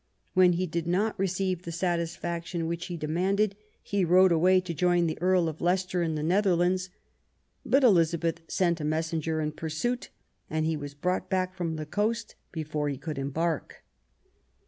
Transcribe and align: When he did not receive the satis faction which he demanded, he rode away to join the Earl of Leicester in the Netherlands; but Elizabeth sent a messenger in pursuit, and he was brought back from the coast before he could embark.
When 0.33 0.53
he 0.53 0.65
did 0.65 0.87
not 0.87 1.19
receive 1.19 1.61
the 1.61 1.71
satis 1.71 2.15
faction 2.15 2.65
which 2.65 2.87
he 2.87 2.97
demanded, 2.97 3.55
he 3.83 4.03
rode 4.03 4.31
away 4.31 4.59
to 4.59 4.73
join 4.73 5.05
the 5.05 5.21
Earl 5.21 5.47
of 5.47 5.61
Leicester 5.61 6.01
in 6.01 6.15
the 6.15 6.23
Netherlands; 6.23 6.89
but 7.63 7.83
Elizabeth 7.83 8.41
sent 8.47 8.81
a 8.81 8.83
messenger 8.83 9.39
in 9.41 9.51
pursuit, 9.51 10.09
and 10.49 10.65
he 10.65 10.75
was 10.75 10.95
brought 10.95 11.29
back 11.29 11.53
from 11.53 11.75
the 11.75 11.85
coast 11.85 12.33
before 12.51 12.89
he 12.89 12.97
could 12.97 13.19
embark. 13.19 13.83